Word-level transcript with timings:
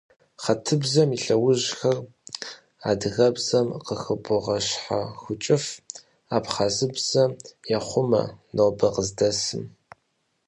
Хьэтыбзэм 0.43 1.09
и 1.15 1.17
лъэужьхэр 1.23 1.97
адыгэбзэм 2.89 3.67
къыхыбогъэщхьэхукӀыф, 3.85 5.65
абхъазыбзэм 6.35 7.31
ехъумэ 7.77 8.23
нобэр 8.55 8.89
къыздэсым. 8.95 9.63